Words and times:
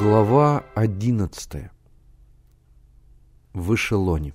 Глава 0.00 0.64
одиннадцатая. 0.74 1.72
В 3.52 3.74
эшелоне. 3.74 4.32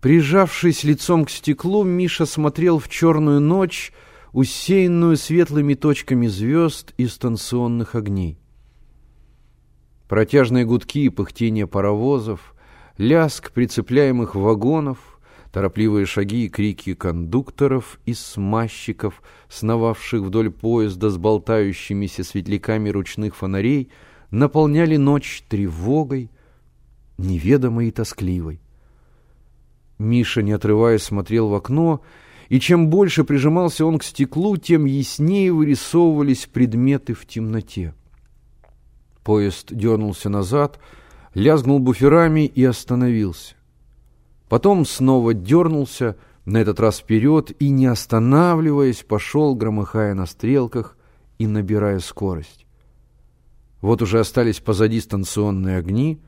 Прижавшись 0.00 0.84
лицом 0.84 1.26
к 1.26 1.30
стеклу, 1.30 1.84
Миша 1.84 2.24
смотрел 2.24 2.78
в 2.78 2.88
черную 2.88 3.42
ночь, 3.42 3.92
усеянную 4.32 5.18
светлыми 5.18 5.74
точками 5.74 6.28
звезд 6.28 6.94
и 6.96 7.06
станционных 7.06 7.94
огней. 7.94 8.40
Протяжные 10.08 10.64
гудки 10.64 11.04
и 11.04 11.10
пыхтение 11.10 11.66
паровозов, 11.66 12.54
ляск 12.96 13.52
прицепляемых 13.52 14.34
вагонов, 14.34 15.19
торопливые 15.52 16.06
шаги 16.06 16.46
и 16.46 16.48
крики 16.48 16.94
кондукторов 16.94 17.98
и 18.06 18.14
смазчиков, 18.14 19.22
сновавших 19.48 20.22
вдоль 20.22 20.50
поезда 20.50 21.10
с 21.10 21.16
болтающимися 21.16 22.24
светляками 22.24 22.88
ручных 22.88 23.36
фонарей, 23.36 23.90
наполняли 24.30 24.96
ночь 24.96 25.42
тревогой, 25.48 26.30
неведомой 27.18 27.88
и 27.88 27.90
тоскливой. 27.90 28.60
Миша, 29.98 30.42
не 30.42 30.52
отрываясь, 30.52 31.02
смотрел 31.02 31.48
в 31.48 31.54
окно, 31.54 32.00
и 32.48 32.58
чем 32.58 32.88
больше 32.88 33.24
прижимался 33.24 33.84
он 33.84 33.98
к 33.98 34.04
стеклу, 34.04 34.56
тем 34.56 34.84
яснее 34.84 35.52
вырисовывались 35.52 36.46
предметы 36.46 37.14
в 37.14 37.26
темноте. 37.26 37.94
Поезд 39.22 39.68
дернулся 39.70 40.28
назад, 40.28 40.80
лязгнул 41.34 41.78
буферами 41.80 42.46
и 42.46 42.64
остановился. 42.64 43.54
Потом 44.50 44.84
снова 44.84 45.32
дернулся, 45.32 46.16
на 46.44 46.58
этот 46.58 46.80
раз 46.80 46.98
вперед, 46.98 47.52
и, 47.62 47.68
не 47.68 47.86
останавливаясь, 47.86 49.04
пошел, 49.04 49.54
громыхая 49.54 50.12
на 50.14 50.26
стрелках 50.26 50.98
и 51.38 51.46
набирая 51.46 52.00
скорость. 52.00 52.66
Вот 53.80 54.02
уже 54.02 54.18
остались 54.18 54.58
позади 54.58 55.00
станционные 55.00 55.76
огни, 55.76 56.20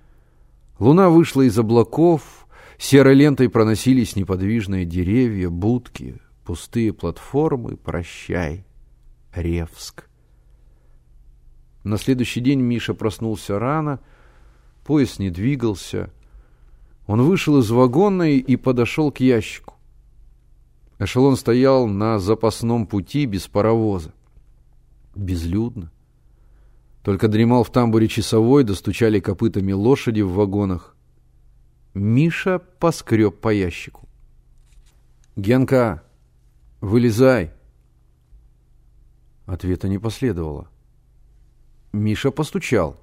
луна 0.78 1.10
вышла 1.10 1.42
из 1.42 1.58
облаков, 1.58 2.46
серой 2.78 3.14
лентой 3.14 3.48
проносились 3.48 4.14
неподвижные 4.14 4.84
деревья, 4.84 5.50
будки, 5.50 6.20
пустые 6.44 6.92
платформы, 6.92 7.76
прощай, 7.76 8.64
Ревск. 9.34 10.08
На 11.82 11.98
следующий 11.98 12.40
день 12.40 12.60
Миша 12.60 12.94
проснулся 12.94 13.58
рано, 13.58 13.98
поезд 14.84 15.18
не 15.18 15.30
двигался, 15.30 16.12
он 17.06 17.22
вышел 17.22 17.58
из 17.58 17.70
вагона 17.70 18.30
и 18.30 18.56
подошел 18.56 19.10
к 19.10 19.20
ящику. 19.20 19.74
Эшелон 20.98 21.36
стоял 21.36 21.86
на 21.86 22.18
запасном 22.18 22.86
пути 22.86 23.26
без 23.26 23.48
паровоза. 23.48 24.12
Безлюдно. 25.14 25.90
Только 27.02 27.26
дремал 27.26 27.64
в 27.64 27.72
тамбуре 27.72 28.06
часовой, 28.06 28.62
достучали 28.62 29.18
копытами 29.18 29.72
лошади 29.72 30.20
в 30.20 30.32
вагонах. 30.32 30.94
Миша 31.94 32.58
поскреб 32.58 33.40
по 33.40 33.52
ящику. 33.52 34.08
«Генка, 35.34 36.02
вылезай!» 36.80 37.50
Ответа 39.46 39.88
не 39.88 39.98
последовало. 39.98 40.68
Миша 41.92 42.30
постучал. 42.30 42.96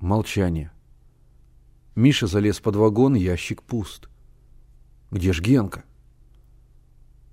Молчание. 0.00 0.72
Миша 1.94 2.26
залез 2.26 2.60
под 2.60 2.76
вагон, 2.76 3.14
ящик 3.14 3.62
пуст. 3.62 4.08
Где 5.10 5.32
ж 5.32 5.40
Генка? 5.40 5.84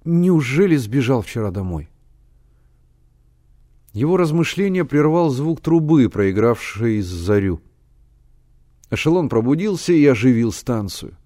Неужели 0.03 0.75
сбежал 0.75 1.21
вчера 1.21 1.51
домой? 1.51 1.89
Его 3.93 4.17
размышление 4.17 4.85
прервал 4.85 5.29
звук 5.29 5.61
трубы, 5.61 6.09
проигравшей 6.09 7.01
зарю. 7.01 7.61
Эшелон 8.89 9.27
пробудился 9.27 9.93
и 9.93 10.05
оживил 10.05 10.51
станцию. 10.51 11.17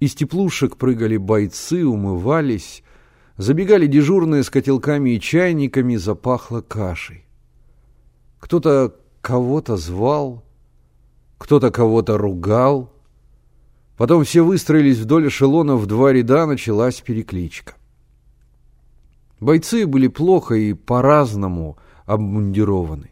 Из 0.00 0.14
теплушек 0.14 0.76
прыгали 0.76 1.16
бойцы, 1.16 1.86
умывались, 1.86 2.82
забегали 3.36 3.86
дежурные 3.86 4.42
с 4.42 4.50
котелками 4.50 5.10
и 5.10 5.20
чайниками, 5.20 5.96
запахло 5.96 6.60
кашей. 6.60 7.26
Кто-то 8.40 8.96
кого-то 9.20 9.76
звал, 9.76 10.44
кто-то 11.42 11.72
кого-то 11.72 12.18
ругал. 12.18 12.92
Потом 13.96 14.22
все 14.22 14.42
выстроились 14.42 14.98
вдоль 14.98 15.26
эшелона 15.26 15.74
в 15.74 15.86
два 15.86 16.12
ряда, 16.12 16.46
началась 16.46 17.00
перекличка. 17.00 17.74
Бойцы 19.40 19.88
были 19.88 20.06
плохо 20.06 20.54
и 20.54 20.72
по-разному 20.72 21.78
обмундированы. 22.06 23.10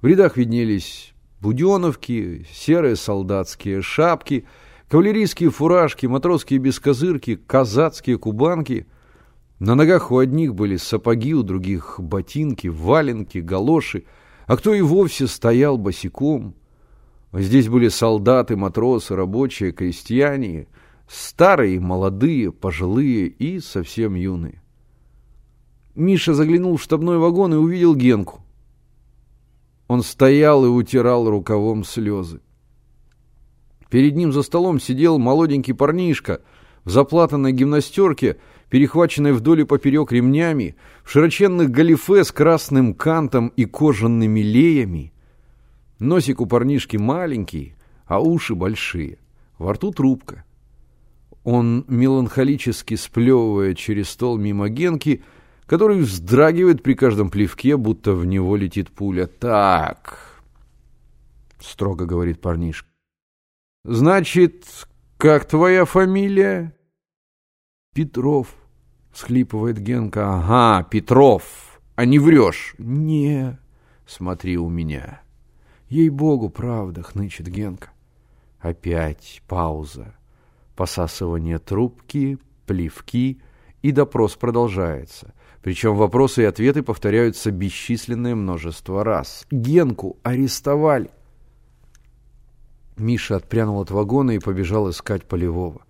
В 0.00 0.06
рядах 0.06 0.38
виднелись 0.38 1.12
буденовки, 1.40 2.46
серые 2.50 2.96
солдатские 2.96 3.82
шапки, 3.82 4.46
кавалерийские 4.88 5.50
фуражки, 5.50 6.06
матросские 6.06 6.58
бескозырки, 6.58 7.36
казацкие 7.36 8.16
кубанки. 8.16 8.86
На 9.58 9.74
ногах 9.74 10.10
у 10.10 10.16
одних 10.16 10.54
были 10.54 10.78
сапоги, 10.78 11.34
у 11.34 11.42
других 11.42 11.96
ботинки, 11.98 12.68
валенки, 12.68 13.38
галоши, 13.38 14.04
а 14.46 14.56
кто 14.56 14.72
и 14.72 14.80
вовсе 14.80 15.26
стоял 15.26 15.76
босиком– 15.76 16.54
Здесь 17.40 17.68
были 17.68 17.88
солдаты, 17.88 18.56
матросы, 18.56 19.16
рабочие, 19.16 19.72
крестьяне, 19.72 20.68
старые, 21.08 21.80
молодые, 21.80 22.52
пожилые 22.52 23.26
и 23.26 23.58
совсем 23.58 24.14
юные. 24.14 24.62
Миша 25.96 26.34
заглянул 26.34 26.76
в 26.76 26.82
штабной 26.82 27.18
вагон 27.18 27.54
и 27.54 27.56
увидел 27.56 27.96
Генку. 27.96 28.40
Он 29.88 30.02
стоял 30.02 30.64
и 30.64 30.68
утирал 30.68 31.28
рукавом 31.28 31.84
слезы. 31.84 32.40
Перед 33.90 34.14
ним 34.14 34.32
за 34.32 34.42
столом 34.42 34.80
сидел 34.80 35.18
молоденький 35.18 35.74
парнишка 35.74 36.40
в 36.84 36.90
заплатанной 36.90 37.52
гимнастерке, 37.52 38.38
перехваченной 38.70 39.32
вдоль 39.32 39.62
и 39.62 39.64
поперек 39.64 40.12
ремнями, 40.12 40.76
в 41.04 41.10
широченных 41.10 41.70
галифе 41.70 42.24
с 42.24 42.30
красным 42.30 42.94
кантом 42.94 43.48
и 43.48 43.64
кожаными 43.64 44.40
леями, 44.40 45.13
Носик 46.04 46.42
у 46.42 46.46
парнишки 46.46 46.98
маленький, 46.98 47.76
а 48.04 48.20
уши 48.20 48.54
большие. 48.54 49.18
Во 49.56 49.72
рту 49.72 49.90
трубка. 49.90 50.44
Он 51.44 51.86
меланхолически 51.88 52.94
сплевывает 52.94 53.78
через 53.78 54.10
стол 54.10 54.36
мимо 54.36 54.68
Генки, 54.68 55.24
который 55.64 56.00
вздрагивает 56.00 56.82
при 56.82 56.92
каждом 56.92 57.30
плевке, 57.30 57.78
будто 57.78 58.12
в 58.12 58.26
него 58.26 58.54
летит 58.56 58.90
пуля. 58.90 59.26
«Так»,— 59.26 60.42
строго 61.60 62.04
говорит 62.04 62.40
парнишка. 62.40 62.88
«Значит, 63.84 64.66
как 65.16 65.46
твоя 65.46 65.86
фамилия?» 65.86 66.74
«Петров»,— 67.94 68.54
схлипывает 69.14 69.78
Генка. 69.78 70.34
«Ага, 70.34 70.86
Петров, 70.90 71.80
а 71.94 72.04
не 72.04 72.18
врешь?» 72.18 72.74
«Не, 72.76 73.58
смотри 74.06 74.58
у 74.58 74.68
меня». 74.68 75.23
Ей-богу, 75.88 76.48
правда, 76.50 77.02
хнычет 77.02 77.48
Генка. 77.48 77.90
Опять 78.58 79.42
пауза. 79.46 80.14
Посасывание 80.76 81.58
трубки, 81.58 82.38
плевки, 82.66 83.40
и 83.82 83.92
допрос 83.92 84.34
продолжается. 84.34 85.34
Причем 85.62 85.96
вопросы 85.96 86.42
и 86.42 86.46
ответы 86.46 86.82
повторяются 86.82 87.50
бесчисленное 87.50 88.34
множество 88.34 89.04
раз. 89.04 89.46
Генку 89.50 90.18
арестовали. 90.22 91.10
Миша 92.96 93.36
отпрянул 93.36 93.80
от 93.80 93.90
вагона 93.90 94.32
и 94.32 94.38
побежал 94.38 94.88
искать 94.90 95.24
Полевого. 95.24 95.82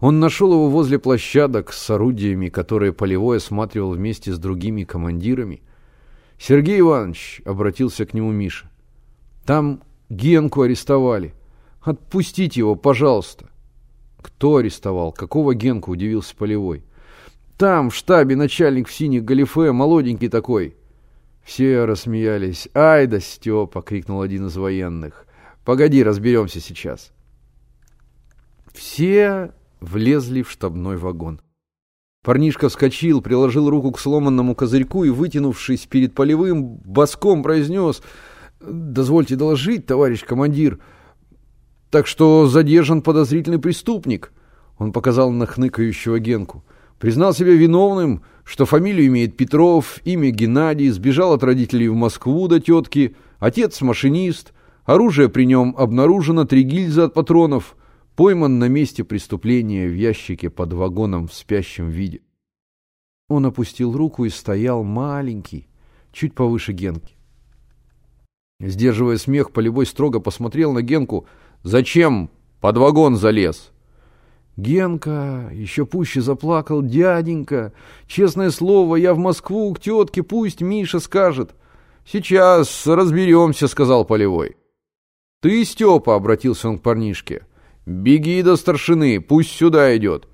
Он 0.00 0.20
нашел 0.20 0.52
его 0.52 0.68
возле 0.68 0.98
площадок 0.98 1.72
с 1.72 1.90
орудиями, 1.90 2.48
которые 2.48 2.92
Полевой 2.92 3.38
осматривал 3.38 3.92
вместе 3.92 4.32
с 4.32 4.38
другими 4.38 4.84
командирами. 4.84 5.62
«Сергей 6.38 6.80
Иванович»,— 6.80 7.42
обратился 7.44 8.04
к 8.04 8.12
нему 8.12 8.30
Миша, 8.30 8.70
там 9.46 9.82
Генку 10.08 10.62
арестовали. 10.62 11.32
Отпустите 11.80 12.60
его, 12.60 12.74
пожалуйста. 12.74 13.48
Кто 14.20 14.56
арестовал? 14.56 15.12
Какого 15.12 15.54
Генку? 15.54 15.92
Удивился 15.92 16.34
Полевой. 16.36 16.84
Там, 17.56 17.90
в 17.90 17.94
штабе, 17.94 18.36
начальник 18.36 18.88
в 18.88 18.92
синих 18.92 19.24
галифе, 19.24 19.72
молоденький 19.72 20.28
такой. 20.28 20.76
Все 21.42 21.84
рассмеялись. 21.84 22.68
«Ай 22.74 23.06
да 23.06 23.20
Степа!»— 23.20 23.80
крикнул 23.86 24.20
один 24.20 24.48
из 24.48 24.56
военных. 24.56 25.26
«Погоди, 25.64 26.02
разберемся 26.02 26.60
сейчас». 26.60 27.12
Все 28.74 29.52
влезли 29.80 30.42
в 30.42 30.50
штабной 30.50 30.96
вагон. 30.96 31.40
Парнишка 32.24 32.68
вскочил, 32.68 33.22
приложил 33.22 33.70
руку 33.70 33.92
к 33.92 34.00
сломанному 34.00 34.56
козырьку 34.56 35.04
и, 35.04 35.10
вытянувшись 35.10 35.86
перед 35.86 36.14
полевым, 36.14 36.78
боском 36.84 37.44
произнес 37.44 38.02
Дозвольте 38.60 39.36
доложить, 39.36 39.86
товарищ 39.86 40.24
командир. 40.24 40.78
Так 41.90 42.06
что 42.06 42.46
задержан 42.46 43.02
подозрительный 43.02 43.58
преступник. 43.58 44.32
Он 44.78 44.92
показал 44.92 45.30
на 45.30 45.46
хныкающего 45.46 46.18
Генку. 46.18 46.64
Признал 46.98 47.34
себя 47.34 47.52
виновным, 47.52 48.22
что 48.44 48.64
фамилию 48.64 49.06
имеет 49.08 49.36
Петров, 49.36 50.00
имя 50.04 50.30
Геннадий, 50.30 50.88
сбежал 50.88 51.34
от 51.34 51.42
родителей 51.42 51.88
в 51.88 51.94
Москву 51.94 52.48
до 52.48 52.60
тетки, 52.60 53.14
отец 53.38 53.82
машинист, 53.82 54.54
оружие 54.84 55.28
при 55.28 55.44
нем 55.44 55.74
обнаружено, 55.76 56.44
три 56.44 56.62
гильзы 56.62 57.02
от 57.02 57.14
патронов, 57.14 57.76
пойман 58.14 58.58
на 58.58 58.68
месте 58.68 59.04
преступления 59.04 59.88
в 59.88 59.94
ящике 59.94 60.48
под 60.48 60.72
вагоном 60.72 61.28
в 61.28 61.34
спящем 61.34 61.90
виде. 61.90 62.22
Он 63.28 63.44
опустил 63.44 63.92
руку 63.92 64.24
и 64.24 64.30
стоял 64.30 64.82
маленький, 64.82 65.68
чуть 66.12 66.34
повыше 66.34 66.72
Генки. 66.72 67.15
Сдерживая 68.60 69.18
смех, 69.18 69.52
Полевой 69.52 69.86
строго 69.86 70.20
посмотрел 70.20 70.72
на 70.72 70.82
Генку. 70.82 71.26
«Зачем 71.62 72.30
под 72.60 72.78
вагон 72.78 73.16
залез?» 73.16 73.70
Генка 74.56 75.50
еще 75.52 75.84
пуще 75.84 76.22
заплакал. 76.22 76.80
«Дяденька, 76.80 77.72
честное 78.06 78.50
слово, 78.50 78.96
я 78.96 79.12
в 79.12 79.18
Москву 79.18 79.72
к 79.74 79.80
тетке, 79.80 80.22
пусть 80.22 80.62
Миша 80.62 81.00
скажет». 81.00 81.54
«Сейчас 82.06 82.86
разберемся»,— 82.86 83.66
сказал 83.68 84.04
Полевой. 84.04 84.56
«Ты, 85.42 85.64
Степа»,— 85.64 86.14
обратился 86.16 86.68
он 86.68 86.78
к 86.78 86.82
парнишке,— 86.82 87.42
«беги 87.86 88.42
до 88.42 88.56
старшины, 88.56 89.20
пусть 89.20 89.50
сюда 89.50 89.94
идет». 89.96 90.28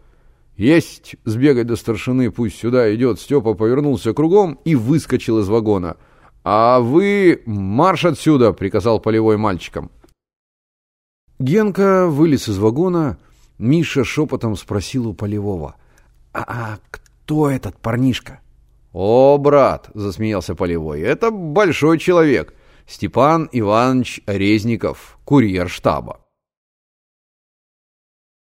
«Есть 0.56 1.16
сбегать 1.24 1.66
до 1.66 1.76
старшины, 1.76 2.30
пусть 2.30 2.58
сюда 2.58 2.94
идет». 2.94 3.18
Степа 3.18 3.54
повернулся 3.54 4.12
кругом 4.12 4.60
и 4.64 4.76
выскочил 4.76 5.40
из 5.40 5.48
вагона. 5.48 5.96
«А 6.44 6.80
вы 6.80 7.42
марш 7.46 8.04
отсюда!»— 8.04 8.52
приказал 8.54 9.00
полевой 9.00 9.36
мальчикам. 9.36 9.90
Генка 11.38 12.08
вылез 12.08 12.48
из 12.48 12.58
вагона. 12.58 13.18
Миша 13.58 14.04
шепотом 14.04 14.56
спросил 14.56 15.08
у 15.08 15.14
полевого. 15.14 15.76
«А, 16.32 16.44
«А 16.46 16.78
кто 16.90 17.48
этот 17.48 17.76
парнишка?» 17.78 18.40
«О, 18.92 19.38
брат!»— 19.38 19.90
засмеялся 19.94 20.54
полевой. 20.54 21.00
«Это 21.00 21.30
большой 21.30 21.98
человек. 21.98 22.54
Степан 22.86 23.48
Иванович 23.52 24.22
Резников, 24.26 25.18
курьер 25.24 25.68
штаба». 25.68 26.20